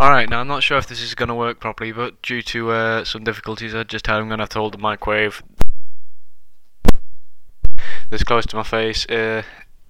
[0.00, 2.70] Alright, now I'm not sure if this is going to work properly, but due to
[2.70, 5.42] uh, some difficulties I just had, I'm going to have to hold the microwave
[8.08, 9.06] this close to my face.
[9.06, 9.42] Uh,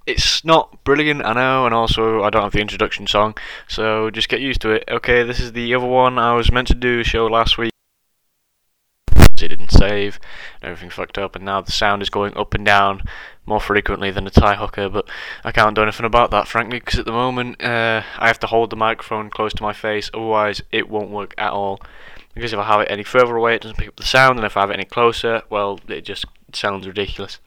[0.06, 3.36] it's not brilliant, I know, and also I don't have the introduction song,
[3.68, 4.84] so just get used to it.
[4.88, 7.72] Okay, this is the other one I was meant to do a show last week.
[9.14, 10.18] It didn't save,
[10.62, 13.02] everything fucked up, and now the sound is going up and down
[13.48, 15.08] more frequently than a tie hooker, but
[15.42, 18.46] I can't do anything about that, frankly, because at the moment uh, I have to
[18.46, 21.80] hold the microphone close to my face, otherwise it won't work at all.
[22.34, 24.46] Because if I have it any further away, it doesn't pick up the sound, and
[24.46, 27.40] if I have it any closer, well, it just sounds ridiculous.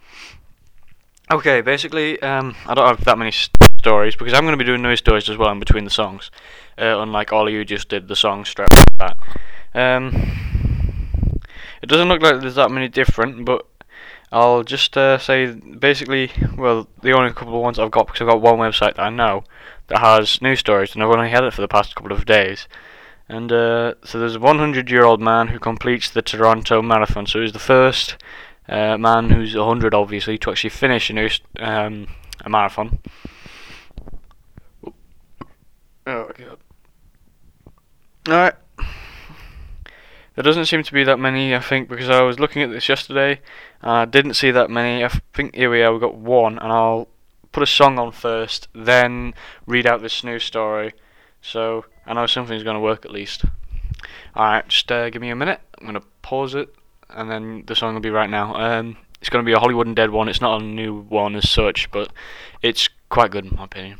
[1.31, 4.81] Okay, basically, um, I don't have that many stories because I'm going to be doing
[4.81, 6.29] news stories as well in between the songs,
[6.77, 9.17] uh, unlike all of you just did the song straight that.
[9.73, 11.39] Um,
[11.81, 13.65] it doesn't look like there's that many different, but
[14.31, 18.27] I'll just uh, say basically, well, the only couple of ones I've got because I've
[18.27, 19.43] got one website that I know
[19.87, 22.67] that has news stories, and I've only had it for the past couple of days.
[23.27, 27.25] And uh, so there's a 100 year old man who completes the Toronto Marathon.
[27.25, 28.17] So he's the first
[28.67, 32.07] uh, man who's 100 obviously to actually finish a, new, um,
[32.43, 32.99] a marathon.
[36.05, 36.57] Oh god.
[38.27, 38.55] Alright.
[40.35, 42.87] There doesn't seem to be that many, I think, because I was looking at this
[42.87, 43.41] yesterday
[43.81, 45.03] and I didn't see that many.
[45.03, 47.09] I think here we are, we've got one, and I'll
[47.51, 49.33] put a song on first, then
[49.65, 50.93] read out this news story.
[51.41, 53.43] So I know something's going to work at least.
[54.35, 55.59] Alright, just uh, give me a minute.
[55.77, 56.73] I'm going to pause it
[57.09, 58.55] and then the song will be right now.
[58.55, 60.29] Um, it's going to be a Hollywood Undead one.
[60.29, 62.11] It's not a new one as such, but
[62.61, 63.99] it's quite good in my opinion.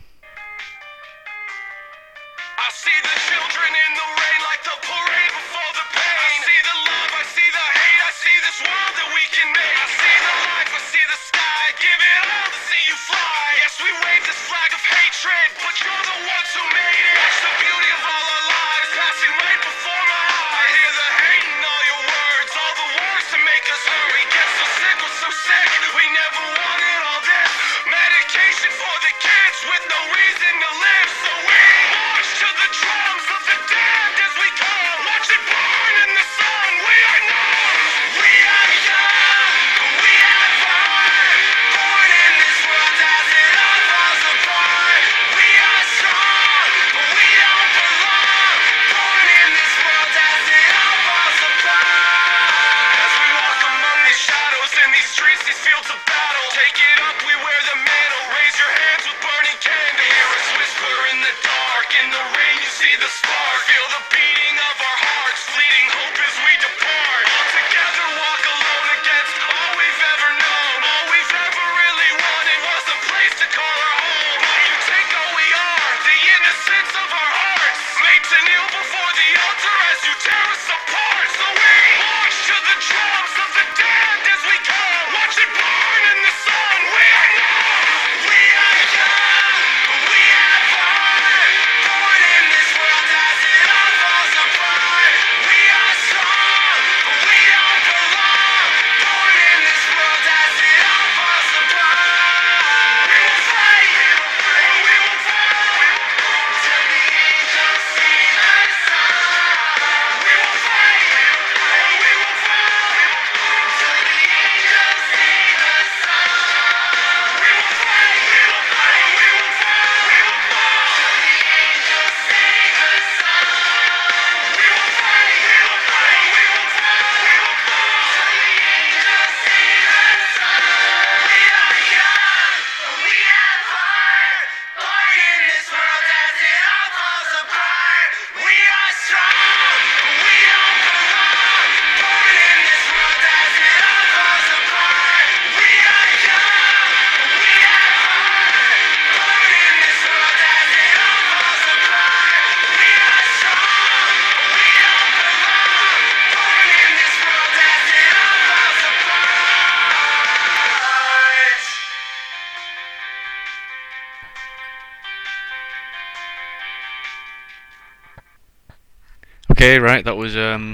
[169.52, 170.74] Okay, right, that was um,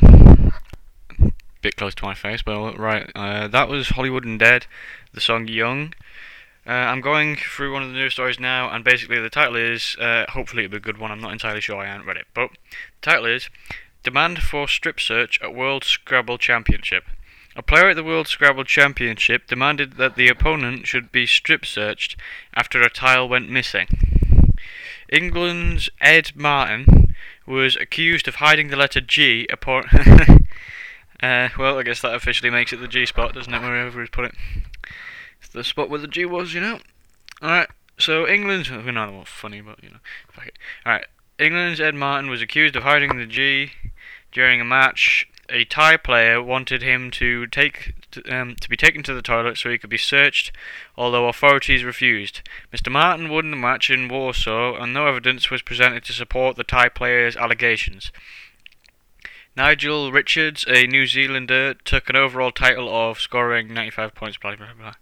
[1.20, 1.32] a
[1.62, 4.66] bit close to my face, but right, uh, that was Hollywood Undead,
[5.14, 5.96] the song Young.
[6.66, 9.98] Uh, I'm going through one of the news stories now, and basically the title is,
[10.00, 12.28] uh, hopefully it'll be a good one, I'm not entirely sure, I haven't read it,
[12.36, 13.50] but the title is
[14.04, 17.06] Demand for Strip Search at World Scrabble Championship.
[17.56, 22.16] A player at the World Scrabble Championship demanded that the opponent should be strip searched
[22.54, 23.88] after a tile went missing.
[25.10, 27.07] England's Ed Martin
[27.48, 29.86] was accused of hiding the letter G upon.
[31.24, 33.62] uh, well, I guess that officially makes it the G spot, doesn't it?
[33.62, 34.36] Wherever he's put it,
[35.40, 36.80] it's the spot where the G was, you know.
[37.42, 37.70] All right.
[37.98, 40.00] So England, we know that was funny, but you know.
[40.86, 41.06] All right.
[41.40, 43.72] England's Ed Martin was accused of hiding the G
[44.32, 47.94] during a match a Thai player wanted him to take
[48.30, 50.52] um, to be taken to the toilet so he could be searched,
[50.98, 52.42] although authorities refused.
[52.74, 52.92] Mr.
[52.92, 56.90] Martin won the match in Warsaw, and no evidence was presented to support the Thai
[56.90, 58.12] player's allegations.
[59.56, 64.38] Nigel Richards, a New Zealander, took an overall title of scoring 95 points.
[64.38, 64.94] Blah blah blah.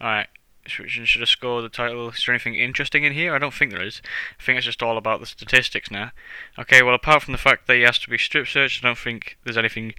[0.00, 0.28] All right.
[0.66, 2.08] Should have scored the title.
[2.08, 3.34] Is there anything interesting in here?
[3.34, 4.00] I don't think there is.
[4.40, 6.12] I think it's just all about the statistics now.
[6.58, 8.98] Okay, well, apart from the fact that he has to be strip searched, I don't
[8.98, 9.92] think there's anything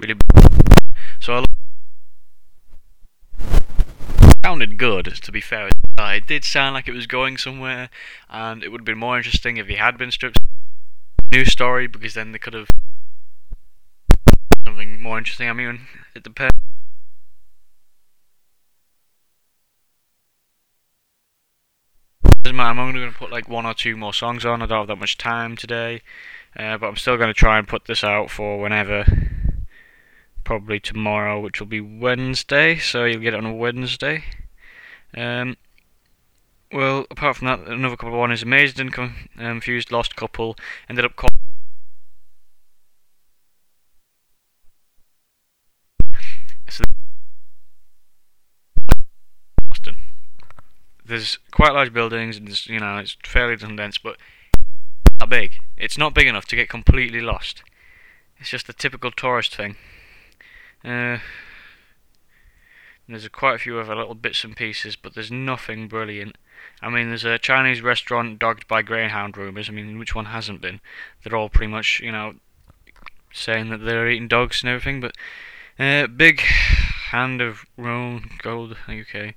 [0.00, 0.14] really.
[1.20, 1.44] So I
[3.38, 5.68] It sounded good, to be fair.
[5.98, 7.90] It did sound like it was going somewhere,
[8.30, 10.38] and it would have been more interesting if he had been stripped.
[11.32, 12.68] New story, because then they could have
[14.64, 15.48] something more interesting.
[15.48, 16.65] I mean, it depends.
[22.46, 24.62] Doesn't matter, I'm only going to put like one or two more songs on.
[24.62, 26.00] I don't have that much time today.
[26.56, 29.04] Uh, but I'm still going to try and put this out for whenever.
[30.44, 32.78] Probably tomorrow, which will be Wednesday.
[32.78, 34.22] So you'll get it on Wednesday.
[35.16, 35.56] Um,
[36.70, 40.54] well, apart from that, another couple one is Amazed and Confused Lost Couple.
[40.88, 41.16] Ended up
[51.06, 54.16] there's quite large buildings and you know it's fairly condensed, but
[55.20, 55.52] not big.
[55.76, 57.62] It's not big enough to get completely lost.
[58.38, 59.76] It's just a typical tourist thing.
[60.84, 61.18] Uh,
[63.08, 66.36] there's quite a few other little bits and pieces, but there's nothing brilliant.
[66.82, 69.68] I mean, there's a Chinese restaurant dogged by greyhound rumours.
[69.68, 70.80] I mean, which one hasn't been?
[71.22, 72.34] They're all pretty much, you know,
[73.32, 75.00] saying that they're eating dogs and everything.
[75.00, 75.14] But
[75.78, 79.34] uh, big hand of Rome gold UK.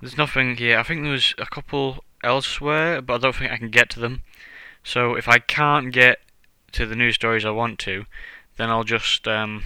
[0.00, 0.78] There's nothing here.
[0.78, 4.22] I think there's a couple elsewhere, but I don't think I can get to them.
[4.82, 6.20] So if I can't get
[6.72, 8.06] to the news stories I want to,
[8.56, 9.62] then I'll just um,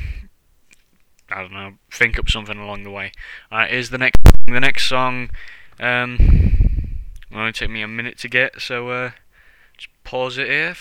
[1.30, 3.12] I don't know, think up something along the way.
[3.50, 5.30] Alright, here's the next the next song.
[5.80, 6.98] Um,
[7.30, 9.10] will only take me a minute to get, so uh,
[9.76, 10.76] just pause it here.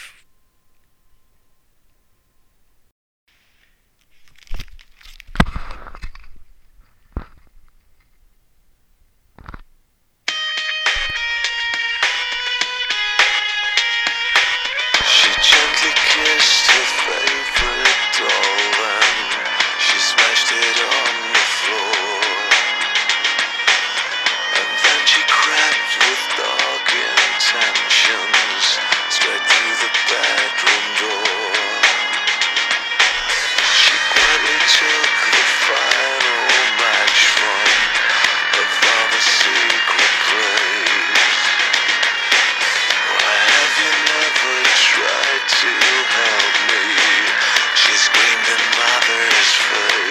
[48.34, 50.03] in the mother's foot.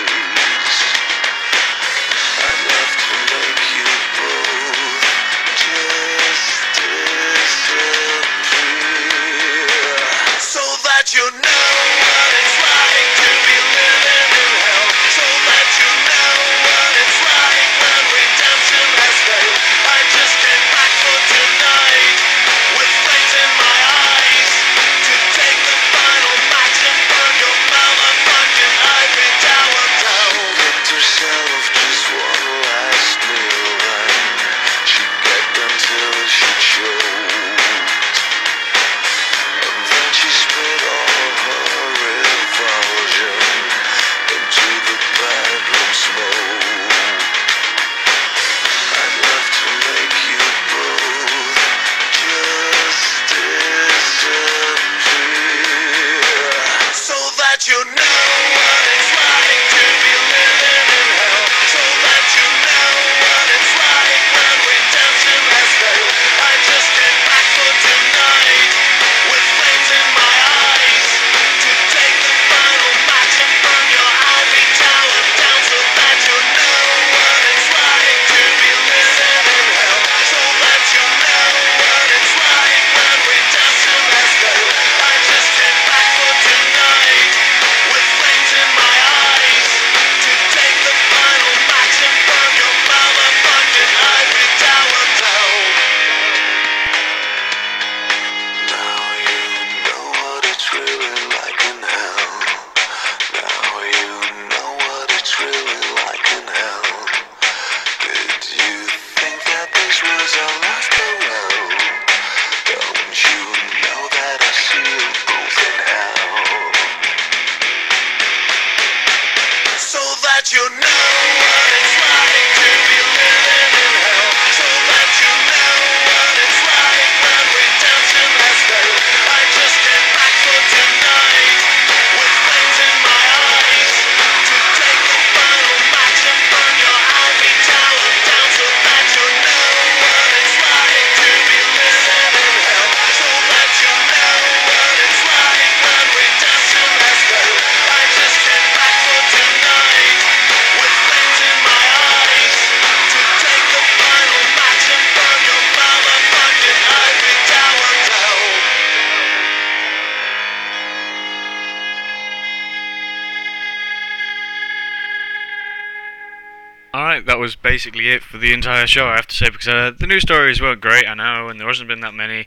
[167.43, 170.23] Was basically it for the entire show, I have to say, because uh, the news
[170.23, 172.47] stories weren't great, I know, and there hasn't been that many.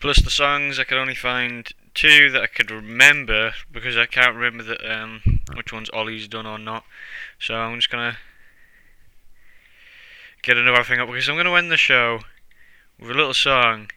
[0.00, 4.36] Plus, the songs, I could only find two that I could remember, because I can't
[4.36, 6.84] remember the, um, which one's Ollie's done or not.
[7.40, 8.16] So I'm just gonna
[10.42, 12.20] get another thing up, because I'm gonna end the show
[13.00, 13.90] with a little song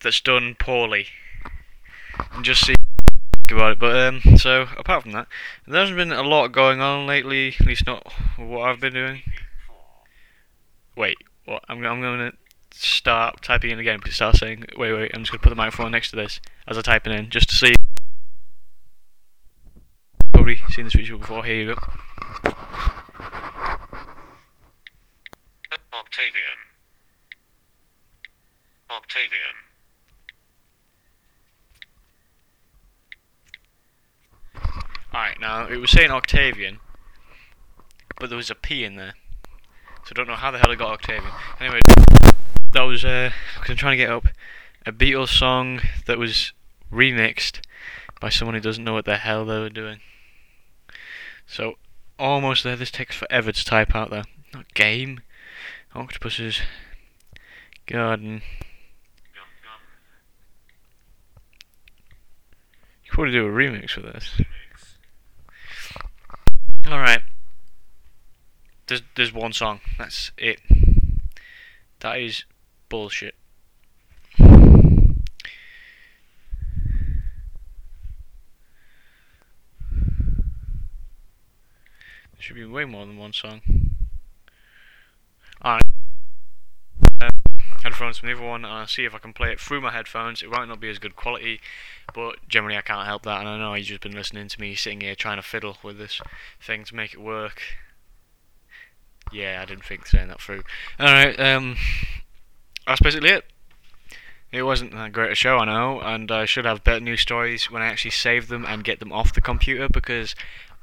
[0.00, 1.08] that's done poorly.
[2.32, 2.76] And just see
[3.50, 3.78] about it.
[3.78, 5.26] But um, so apart from that,
[5.66, 7.54] there hasn't been a lot going on lately.
[7.60, 9.22] At least not what I've been doing.
[10.96, 11.64] Wait, what?
[11.68, 12.32] I'm I'm gonna
[12.72, 14.00] start typing in again.
[14.00, 14.64] Please start saying.
[14.76, 15.10] Wait, wait.
[15.14, 17.56] I'm just gonna put the microphone next to this as I type in, just to
[17.56, 17.74] see.
[20.32, 21.44] Probably seen this visual before.
[21.44, 21.80] Here you go.
[25.92, 26.58] Octavian.
[28.90, 29.63] Octavian.
[35.14, 36.80] Alright, now it was saying Octavian,
[38.18, 39.14] but there was a P in there.
[40.04, 41.30] So I don't know how the hell I got Octavian.
[41.60, 41.82] Anyway,
[42.72, 44.26] that was, uh, because I'm trying to get up
[44.84, 46.52] a Beatles song that was
[46.92, 47.60] remixed
[48.20, 50.00] by someone who doesn't know what the hell they were doing.
[51.46, 51.74] So,
[52.18, 52.74] almost there.
[52.74, 54.24] This takes forever to type out there.
[54.52, 55.20] Not game.
[55.94, 56.60] Octopus's.
[57.86, 58.42] garden.
[63.04, 64.40] You could probably do a remix with this.
[66.86, 67.22] Alright.
[68.86, 69.80] There's there's one song.
[69.96, 70.60] That's it.
[72.00, 72.44] That is
[72.90, 73.34] bullshit.
[74.38, 74.48] There
[82.38, 83.62] should be way more than one song.
[85.64, 85.82] Alright.
[87.84, 89.90] Headphones from the other one and I'll see if I can play it through my
[89.90, 90.42] headphones.
[90.42, 91.60] It might not be as good quality,
[92.14, 94.74] but generally I can't help that and I know you've just been listening to me
[94.74, 96.20] sitting here trying to fiddle with this
[96.60, 97.60] thing to make it work.
[99.30, 100.62] Yeah, I didn't think saying that through.
[100.98, 101.76] Alright, um
[102.86, 103.44] that's basically it.
[104.50, 107.70] It wasn't that great a show, I know, and I should have better news stories
[107.70, 110.34] when I actually save them and get them off the computer because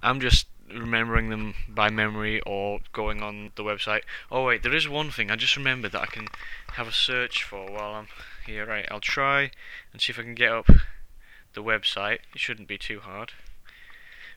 [0.03, 4.01] I'm just remembering them by memory or going on the website.
[4.31, 6.27] Oh wait, there is one thing I just remembered that I can
[6.73, 8.07] have a search for while I'm
[8.45, 8.65] here.
[8.65, 9.51] Right, I'll try
[9.91, 10.67] and see if I can get up
[11.53, 12.19] the website.
[12.33, 13.31] It shouldn't be too hard.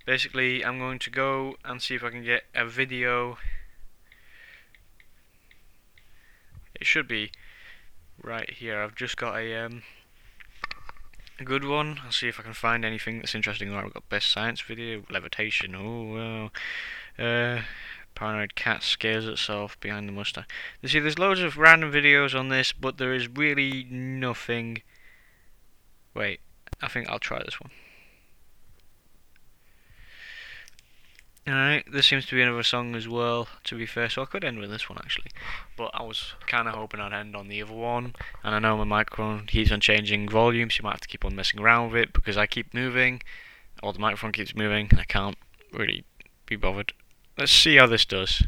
[0.06, 3.38] Basically, I'm going to go and see if I can get a video.
[6.74, 7.30] It should be
[8.22, 8.82] right here.
[8.82, 9.82] I've just got a um,
[11.42, 12.00] good one.
[12.04, 13.70] I'll see if I can find anything that's interesting.
[13.70, 15.74] Alright, we've got best science video, levitation.
[15.74, 16.50] Oh wow.
[17.18, 17.62] Uh,
[18.14, 20.46] paranoid cat scares itself behind the mustache.
[20.80, 24.82] You see, there's loads of random videos on this, but there is really nothing.
[26.14, 26.40] Wait,
[26.80, 27.72] I think I'll try this one.
[31.46, 34.44] Alright, this seems to be another song as well, to be fair, so I could
[34.44, 35.30] end with this one actually.
[35.76, 38.78] But I was kind of hoping I'd end on the other one, and I know
[38.78, 41.92] my microphone keeps on changing volume, so you might have to keep on messing around
[41.92, 43.20] with it, because I keep moving,
[43.82, 45.36] or the microphone keeps moving, and I can't
[45.70, 46.04] really
[46.46, 46.94] be bothered.
[47.36, 48.42] Let's see how this does.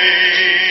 [0.00, 0.69] Frightening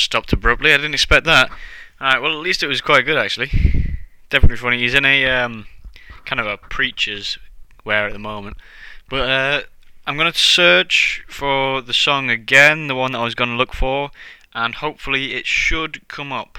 [0.00, 0.72] stopped abruptly.
[0.72, 1.50] I didn't expect that.
[2.00, 3.50] Alright, well, at least it was quite good, actually.
[4.30, 4.78] Definitely funny.
[4.78, 5.66] He's in a um,
[6.24, 7.38] kind of a preacher's
[7.84, 8.56] wear at the moment.
[9.08, 9.62] But uh,
[10.06, 13.56] I'm going to search for the song again, the one that I was going to
[13.56, 14.10] look for,
[14.54, 16.58] and hopefully it should come up.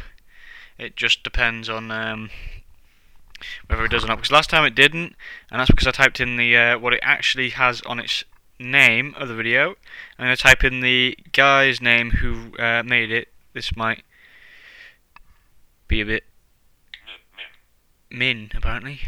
[0.77, 2.29] It just depends on um,
[3.67, 4.17] whether it does or not.
[4.17, 5.15] Because last time it didn't,
[5.49, 8.23] and that's because I typed in the uh, what it actually has on its
[8.61, 9.75] name of the video.
[10.17, 13.27] I'm going to type in the guy's name who uh, made it.
[13.53, 14.03] This might
[15.87, 16.23] be a bit
[18.09, 19.01] min, apparently.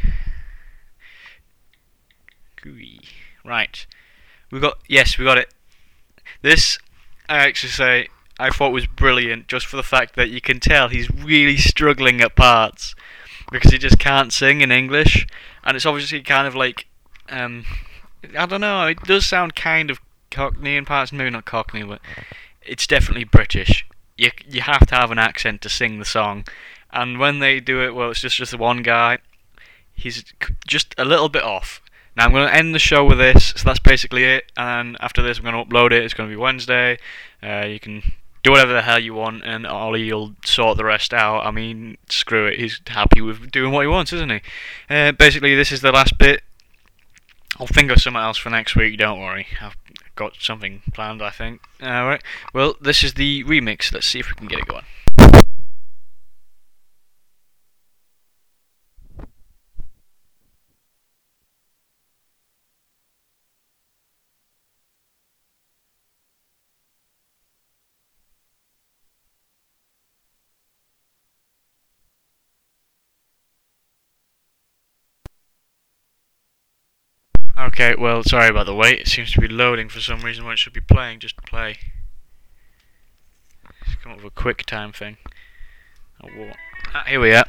[2.61, 3.01] Gooey.
[3.45, 3.85] Right.
[4.51, 5.53] We got yes, we got it.
[6.41, 6.77] This
[7.27, 8.07] I actually say
[8.39, 12.21] I thought was brilliant just for the fact that you can tell he's really struggling
[12.21, 12.95] at parts
[13.51, 15.27] because he just can't sing in English
[15.63, 16.87] and it's obviously kind of like
[17.29, 17.65] um
[18.37, 19.99] I don't know, it does sound kind of
[20.31, 22.01] Cockney in parts, maybe not Cockney, but
[22.61, 23.85] it's definitely British.
[24.17, 26.45] You you have to have an accent to sing the song,
[26.91, 29.19] and when they do it, well, it's just just one guy.
[29.93, 30.23] He's
[30.67, 31.81] just a little bit off.
[32.15, 34.51] Now I'm going to end the show with this, so that's basically it.
[34.55, 36.03] And after this, I'm going to upload it.
[36.03, 36.99] It's going to be Wednesday.
[37.41, 38.03] Uh, you can
[38.43, 41.45] do whatever the hell you want, and Ollie will sort the rest out.
[41.45, 42.59] I mean, screw it.
[42.59, 44.41] He's happy with doing what he wants, isn't he?
[44.89, 46.43] Uh, basically, this is the last bit.
[47.59, 48.97] I'll think of something else for next week.
[48.97, 49.47] Don't worry.
[49.61, 49.77] I've
[50.15, 51.21] got something planned.
[51.21, 51.61] I think.
[51.81, 52.23] All right.
[52.53, 53.93] Well, this is the remix.
[53.93, 54.85] Let's see if we can get it going.
[77.63, 78.99] Okay, well, sorry about the wait.
[78.99, 81.19] It seems to be loading for some reason when it should be playing.
[81.19, 81.77] Just play.
[84.03, 85.15] Come up with a quick time thing.
[86.21, 86.57] Oh, what?
[86.93, 87.45] Ah, here we are.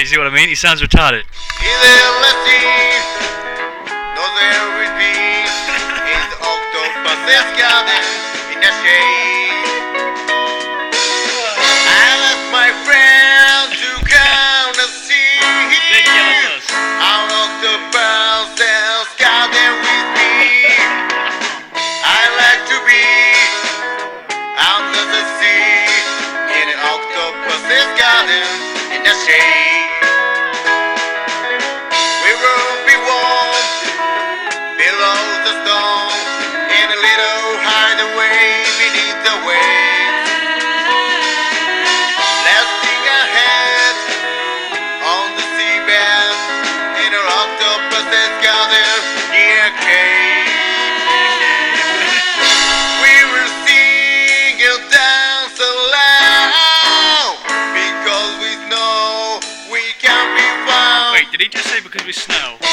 [0.00, 0.48] You see what I mean?
[0.48, 1.22] He sounds retarded.
[61.34, 62.63] Did he just say because we snow?